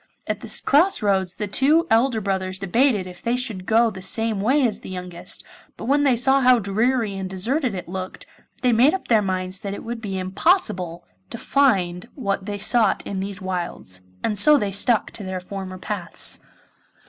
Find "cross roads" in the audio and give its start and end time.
0.65-1.35